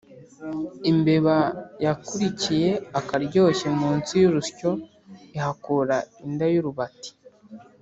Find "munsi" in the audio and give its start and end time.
3.79-4.11